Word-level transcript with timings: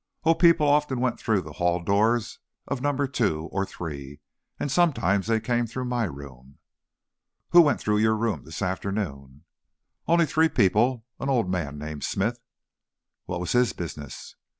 "Oh, 0.23 0.33
people 0.33 0.67
often 0.67 0.99
went 0.99 1.19
through 1.19 1.41
the 1.43 1.51
hall 1.61 1.79
doors 1.79 2.39
of 2.67 2.81
number 2.81 3.05
two 3.05 3.47
or 3.51 3.67
three, 3.67 4.19
and 4.59 4.71
sometimes 4.71 5.27
they 5.27 5.39
came 5.39 5.67
through 5.67 5.85
my 5.85 6.05
room." 6.05 6.57
"Who 7.51 7.61
went 7.61 7.79
through 7.79 7.99
your 7.99 8.17
room 8.17 8.43
this 8.43 8.63
afternoon?" 8.63 9.43
"Only 10.07 10.25
three 10.25 10.49
people. 10.49 11.05
An 11.19 11.29
old 11.29 11.51
man 11.51 11.77
named 11.77 12.03
Smith" 12.03 12.39
"What 13.27 13.39
was 13.39 13.51
his 13.51 13.73
business?" 13.73 14.35